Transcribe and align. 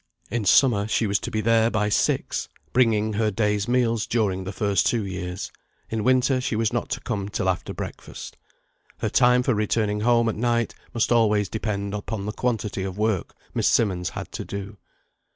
In 0.31 0.45
summer 0.45 0.87
she 0.87 1.05
was 1.05 1.19
to 1.19 1.29
be 1.29 1.41
there 1.41 1.69
by 1.69 1.89
six, 1.89 2.49
bringing 2.73 3.13
her 3.13 3.29
day's 3.29 3.67
meals 3.67 4.07
during 4.07 4.45
the 4.45 4.51
first 4.51 4.87
two 4.87 5.05
years; 5.05 5.51
in 5.91 6.03
winter 6.03 6.41
she 6.41 6.55
was 6.55 6.73
not 6.73 6.89
to 6.89 7.01
come 7.01 7.29
till 7.29 7.47
after 7.47 7.71
breakfast. 7.71 8.35
Her 8.97 9.09
time 9.09 9.43
for 9.43 9.53
returning 9.53 9.99
home 9.99 10.27
at 10.27 10.35
night 10.35 10.73
must 10.91 11.11
always 11.11 11.49
depend 11.49 11.93
upon 11.93 12.25
the 12.25 12.31
quantity 12.31 12.81
of 12.81 12.97
work 12.97 13.35
Miss 13.53 13.67
Simmonds 13.67 14.09
had 14.17 14.31
to 14.31 14.43
do. 14.43 14.77